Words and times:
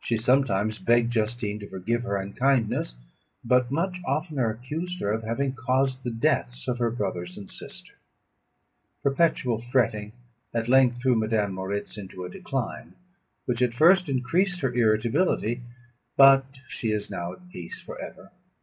She 0.00 0.16
sometimes 0.16 0.78
begged 0.78 1.12
Justine 1.12 1.58
to 1.58 1.68
forgive 1.68 2.04
her 2.04 2.16
unkindness, 2.16 2.96
but 3.44 3.70
much 3.70 4.00
oftener 4.06 4.48
accused 4.48 5.02
her 5.02 5.12
of 5.12 5.22
having 5.22 5.52
caused 5.52 6.02
the 6.02 6.10
deaths 6.10 6.66
of 6.66 6.78
her 6.78 6.90
brothers 6.90 7.36
and 7.36 7.50
sister. 7.50 7.92
Perpetual 9.02 9.60
fretting 9.60 10.12
at 10.54 10.66
length 10.70 11.02
threw 11.02 11.14
Madame 11.14 11.52
Moritz 11.52 11.98
into 11.98 12.24
a 12.24 12.30
decline, 12.30 12.94
which 13.44 13.60
at 13.60 13.74
first 13.74 14.08
increased 14.08 14.62
her 14.62 14.72
irritability, 14.72 15.60
but 16.16 16.46
she 16.66 16.90
is 16.90 17.10
now 17.10 17.34
at 17.34 17.46
peace 17.50 17.78
for 17.78 18.00
ever. 18.00 18.30